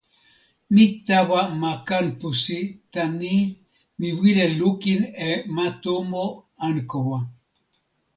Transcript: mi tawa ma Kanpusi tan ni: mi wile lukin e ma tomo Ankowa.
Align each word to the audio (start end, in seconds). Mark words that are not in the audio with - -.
mi 0.73 0.85
tawa 1.07 1.41
ma 1.61 1.71
Kanpusi 1.87 2.59
tan 2.93 3.09
ni: 3.21 3.35
mi 3.99 4.07
wile 4.19 4.45
lukin 4.59 5.01
e 5.29 5.31
ma 5.55 5.65
tomo 5.83 6.25
Ankowa. 6.67 7.19